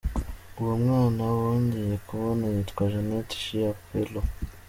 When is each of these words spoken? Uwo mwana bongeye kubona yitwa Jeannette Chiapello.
Uwo 0.59 0.73
mwana 0.83 1.23
bongeye 1.37 1.95
kubona 2.07 2.43
yitwa 2.53 2.83
Jeannette 2.91 3.35
Chiapello. 3.43 4.21